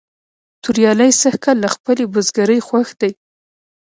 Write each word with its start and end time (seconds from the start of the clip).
توریالی 0.63 1.09
سږ 1.21 1.35
کال 1.43 1.57
له 1.63 1.69
خپلې 1.75 2.03
بزگرۍ 2.13 2.59
خوښ 2.67 2.87
دی. 3.01 3.11